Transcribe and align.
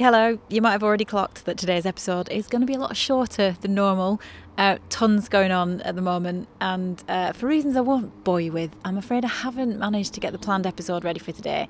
Hello, 0.00 0.38
you 0.48 0.62
might 0.62 0.72
have 0.72 0.82
already 0.82 1.04
clocked 1.04 1.44
that 1.44 1.58
today's 1.58 1.84
episode 1.84 2.30
is 2.30 2.46
going 2.46 2.62
to 2.62 2.66
be 2.66 2.72
a 2.72 2.78
lot 2.78 2.96
shorter 2.96 3.54
than 3.60 3.74
normal. 3.74 4.18
Uh, 4.56 4.78
tons 4.88 5.28
going 5.28 5.50
on 5.52 5.82
at 5.82 5.94
the 5.94 6.00
moment, 6.00 6.48
and 6.58 7.04
uh, 7.06 7.32
for 7.32 7.46
reasons 7.48 7.76
I 7.76 7.82
won't 7.82 8.24
bore 8.24 8.40
you 8.40 8.50
with, 8.50 8.74
I'm 8.82 8.96
afraid 8.96 9.26
I 9.26 9.28
haven't 9.28 9.78
managed 9.78 10.14
to 10.14 10.20
get 10.20 10.32
the 10.32 10.38
planned 10.38 10.66
episode 10.66 11.04
ready 11.04 11.18
for 11.18 11.32
today. 11.32 11.68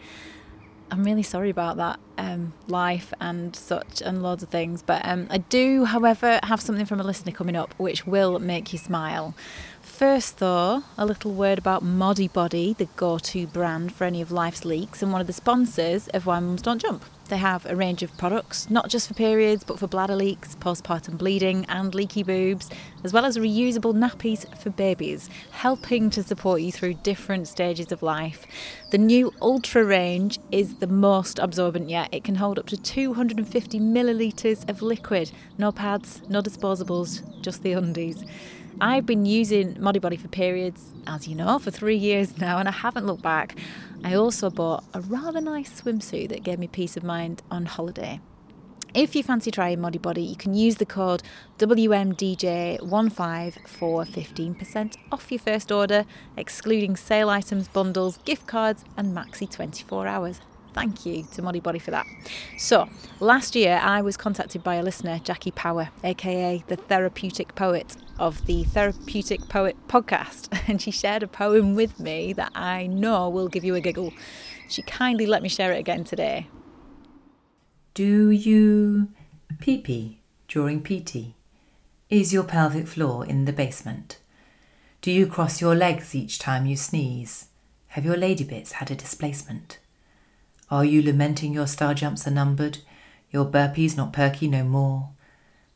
I'm 0.93 1.03
really 1.03 1.25
sorry 1.25 1.51
about 1.51 1.77
that, 1.79 1.99
um, 2.19 2.53
life 2.69 3.13
and 3.21 3.57
such, 3.57 4.01
and 4.01 4.23
loads 4.23 4.45
of 4.45 4.49
things. 4.49 4.81
But 4.81 5.05
um, 5.05 5.27
I 5.29 5.39
do, 5.39 5.87
however, 5.87 6.39
have 6.45 6.61
something 6.61 6.87
from 6.87 7.01
a 7.01 7.05
listener 7.05 7.33
coming 7.33 7.57
up 7.57 7.75
which 7.79 8.07
will 8.07 8.39
make 8.39 8.73
you 8.73 8.79
smile. 8.79 9.35
First, 9.83 10.39
though, 10.39 10.85
a 10.97 11.05
little 11.05 11.33
word 11.33 11.59
about 11.59 11.83
Modibodi, 11.83 12.77
the 12.77 12.87
go 12.95 13.19
to 13.19 13.49
brand 13.49 13.93
for 13.93 14.05
any 14.05 14.23
of 14.23 14.31
life's 14.31 14.65
leaks, 14.65 15.03
and 15.03 15.11
one 15.11 15.21
of 15.21 15.27
the 15.27 15.33
sponsors 15.33 16.07
of 16.15 16.27
Why 16.27 16.39
Mums 16.39 16.63
Don't 16.63 16.81
Jump. 16.81 17.05
They 17.31 17.37
have 17.37 17.65
a 17.65 17.77
range 17.77 18.03
of 18.03 18.17
products, 18.19 18.69
not 18.71 18.89
just 18.89 19.07
for 19.07 19.15
periods, 19.15 19.63
but 19.63 19.79
for 19.79 19.87
bladder 19.87 20.17
leaks, 20.17 20.57
postpartum 20.57 21.17
bleeding, 21.17 21.65
and 21.69 21.95
leaky 21.95 22.25
boobs, 22.25 22.69
as 23.05 23.13
well 23.13 23.25
as 23.25 23.39
reusable 23.39 23.95
nappies 23.95 24.45
for 24.59 24.71
babies, 24.71 25.31
helping 25.53 26.11
to 26.11 26.25
support 26.25 26.61
you 26.61 26.73
through 26.73 26.95
different 26.95 27.47
stages 27.47 27.93
of 27.93 28.03
life. 28.03 28.47
The 28.91 28.99
new 28.99 29.33
Ultra 29.41 29.85
range 29.85 30.41
is 30.51 30.75
the 30.79 30.89
most 30.89 31.39
absorbent 31.39 31.89
yet. 31.89 32.09
It 32.11 32.25
can 32.25 32.35
hold 32.35 32.59
up 32.59 32.67
to 32.67 32.77
250 32.77 33.79
millilitres 33.79 34.69
of 34.69 34.83
liquid. 34.83 35.31
No 35.57 35.71
pads, 35.71 36.23
no 36.29 36.43
disposables, 36.43 37.23
just 37.43 37.63
the 37.63 37.75
undies. 37.75 38.25
I've 38.81 39.07
been 39.07 39.27
using 39.27 39.75
Modibodi 39.75 40.19
for 40.19 40.29
periods, 40.29 40.93
as 41.07 41.27
you 41.27 41.35
know, 41.35 41.59
for 41.59 41.71
three 41.71 41.97
years 41.97 42.39
now, 42.39 42.59
and 42.59 42.69
I 42.69 42.73
haven't 42.73 43.07
looked 43.07 43.23
back. 43.23 43.59
I 44.05 44.15
also 44.15 44.51
bought 44.51 44.85
a 44.95 45.01
rather 45.01 45.41
nice 45.41 45.81
swimsuit 45.81 46.29
that 46.31 46.45
gave 46.45 46.59
me 46.59 46.67
peace 46.67 46.97
of 46.97 47.03
mind 47.03 47.43
on 47.51 47.67
holiday. 47.67 48.21
If 48.93 49.15
you 49.15 49.23
fancy 49.23 49.53
trying 49.53 49.79
Modibodi, 49.79 50.29
you 50.29 50.35
can 50.35 50.53
use 50.53 50.75
the 50.77 50.87
code 50.87 51.23
WMDJ15 51.59 53.69
for 53.69 54.05
15% 54.05 54.97
off 55.13 55.31
your 55.31 55.39
first 55.39 55.71
order, 55.71 56.05
excluding 56.37 56.97
sale 56.97 57.31
items, 57.31 57.69
bundles, 57.69 58.19
gift 58.25 58.49
cards, 58.49 58.85
and 58.97 59.17
maxi 59.17 59.49
24 59.49 60.09
hours. 60.09 60.41
Thank 60.73 61.05
you 61.05 61.25
to 61.33 61.43
Modibodi 61.43 61.81
for 61.81 61.91
that. 61.91 62.07
So, 62.57 62.89
last 63.19 63.57
year 63.57 63.81
I 63.83 64.03
was 64.03 64.17
contacted 64.17 64.63
by 64.63 64.77
a 64.77 64.83
listener, 64.83 65.19
Jackie 65.19 65.51
Power, 65.51 65.91
aka 66.05 66.63
the 66.69 66.77
Therapeutic 66.77 67.55
Poet 67.55 67.97
of 68.19 68.47
the 68.47 68.65
Therapeutic 68.65 69.49
Poet 69.49 69.77
podcast, 69.89 70.49
and 70.69 70.81
she 70.81 70.91
shared 70.91 71.23
a 71.23 71.29
poem 71.29 71.75
with 71.75 71.99
me 71.99 72.33
that 72.35 72.53
I 72.55 72.87
know 72.87 73.29
will 73.29 73.49
give 73.49 73.65
you 73.65 73.75
a 73.75 73.81
giggle. 73.81 74.13
She 74.69 74.83
kindly 74.83 75.27
let 75.27 75.43
me 75.43 75.49
share 75.49 75.73
it 75.73 75.79
again 75.79 76.05
today. 76.05 76.47
Do 77.95 78.31
you 78.31 79.09
pee 79.59 79.79
pee 79.79 80.21
during 80.47 80.83
PT? 80.83 81.35
Is 82.09 82.33
your 82.33 82.45
pelvic 82.45 82.87
floor 82.87 83.27
in 83.27 83.45
the 83.45 83.53
basement? 83.53 84.19
Do 85.01 85.11
you 85.11 85.27
cross 85.27 85.61
your 85.61 85.75
legs 85.75 86.15
each 86.15 86.39
time 86.39 86.67
you 86.67 86.77
sneeze? 86.77 87.47
Have 87.89 88.05
your 88.05 88.17
lady 88.17 88.45
bits 88.45 88.73
had 88.73 88.91
a 88.91 88.95
displacement? 88.95 89.79
Are 90.71 90.85
you 90.85 91.03
lamenting 91.03 91.53
your 91.53 91.67
star 91.67 91.95
jumps 91.95 92.27
are 92.27 92.31
numbered? 92.31 92.79
Your 93.31 93.45
burpees 93.45 93.97
not 93.97 94.13
perky 94.13 94.47
no 94.47 94.63
more? 94.63 95.11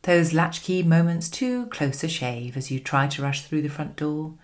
Those 0.02 0.32
latchkey 0.32 0.82
moments 0.84 1.28
too 1.28 1.66
close 1.66 2.04
a 2.04 2.08
shave 2.08 2.56
as 2.56 2.70
you 2.70 2.78
try 2.78 3.08
to 3.08 3.22
rush 3.22 3.42
through 3.42 3.62
the 3.62 3.68
front 3.68 3.96
door? 3.96 4.34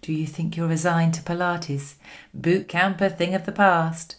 Do 0.00 0.12
you 0.12 0.26
think 0.26 0.56
you're 0.56 0.66
resigned 0.66 1.14
to 1.14 1.22
Pilates? 1.22 1.94
Boot 2.34 2.66
camp 2.66 3.00
a 3.00 3.10
thing 3.10 3.34
of 3.34 3.46
the 3.46 3.52
past? 3.52 4.16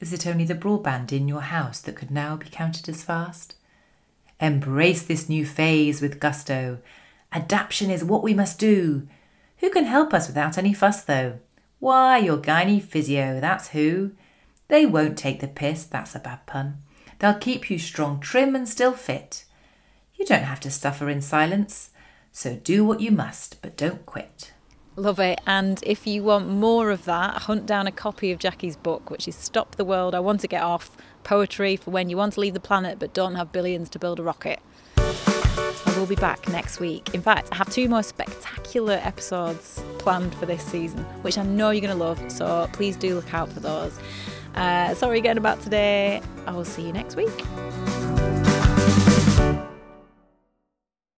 Is 0.00 0.12
it 0.12 0.26
only 0.26 0.44
the 0.44 0.54
broadband 0.54 1.12
in 1.12 1.28
your 1.28 1.40
house 1.40 1.80
that 1.80 1.96
could 1.96 2.10
now 2.10 2.36
be 2.36 2.48
counted 2.50 2.88
as 2.88 3.02
fast? 3.02 3.54
Embrace 4.40 5.02
this 5.02 5.28
new 5.28 5.46
phase 5.46 6.00
with 6.00 6.20
gusto. 6.20 6.78
Adaption 7.32 7.90
is 7.90 8.04
what 8.04 8.22
we 8.22 8.34
must 8.34 8.58
do. 8.58 9.08
Who 9.58 9.70
can 9.70 9.84
help 9.84 10.12
us 10.12 10.28
without 10.28 10.58
any 10.58 10.72
fuss, 10.72 11.02
though? 11.02 11.38
Why, 11.78 12.18
your 12.18 12.38
gynae 12.38 12.82
physio, 12.82 13.40
that's 13.40 13.68
who. 13.68 14.12
They 14.68 14.84
won't 14.84 15.16
take 15.16 15.40
the 15.40 15.48
piss, 15.48 15.84
that's 15.84 16.14
a 16.14 16.18
bad 16.18 16.44
pun. 16.46 16.82
They'll 17.18 17.34
keep 17.34 17.70
you 17.70 17.78
strong, 17.78 18.20
trim, 18.20 18.54
and 18.54 18.68
still 18.68 18.92
fit. 18.92 19.44
You 20.14 20.26
don't 20.26 20.42
have 20.42 20.60
to 20.60 20.70
suffer 20.70 21.08
in 21.08 21.20
silence, 21.20 21.90
so 22.32 22.56
do 22.56 22.84
what 22.84 23.00
you 23.00 23.10
must, 23.10 23.62
but 23.62 23.76
don't 23.76 24.04
quit. 24.04 24.52
Love 24.96 25.20
it. 25.20 25.40
And 25.46 25.80
if 25.84 26.08
you 26.08 26.24
want 26.24 26.48
more 26.48 26.90
of 26.90 27.04
that, 27.04 27.42
hunt 27.42 27.66
down 27.66 27.86
a 27.86 27.92
copy 27.92 28.32
of 28.32 28.40
Jackie's 28.40 28.76
book, 28.76 29.10
which 29.10 29.28
is 29.28 29.36
Stop 29.36 29.76
the 29.76 29.84
World, 29.84 30.12
I 30.12 30.20
Want 30.20 30.40
to 30.40 30.48
Get 30.48 30.62
Off 30.62 30.96
Poetry 31.22 31.76
for 31.76 31.92
When 31.92 32.10
You 32.10 32.16
Want 32.16 32.32
to 32.32 32.40
Leave 32.40 32.54
the 32.54 32.60
Planet 32.60 32.98
but 32.98 33.14
Don't 33.14 33.36
Have 33.36 33.52
Billions 33.52 33.88
to 33.90 34.00
Build 34.00 34.18
a 34.18 34.24
Rocket. 34.24 34.58
Will 35.98 36.06
be 36.06 36.14
back 36.14 36.48
next 36.48 36.78
week. 36.78 37.12
In 37.12 37.20
fact, 37.20 37.48
I 37.50 37.56
have 37.56 37.68
two 37.70 37.88
more 37.88 38.04
spectacular 38.04 39.00
episodes 39.02 39.82
planned 39.98 40.32
for 40.36 40.46
this 40.46 40.62
season, 40.62 41.02
which 41.22 41.36
I 41.36 41.42
know 41.42 41.70
you're 41.70 41.80
going 41.80 41.98
to 41.98 42.04
love, 42.04 42.30
so 42.30 42.68
please 42.72 42.94
do 42.94 43.16
look 43.16 43.34
out 43.34 43.50
for 43.50 43.58
those. 43.58 43.98
Uh, 44.54 44.94
sorry 44.94 45.18
again 45.18 45.38
about 45.38 45.60
today. 45.60 46.22
I 46.46 46.52
will 46.52 46.64
see 46.64 46.82
you 46.82 46.92
next 46.92 47.16
week. 47.16 48.17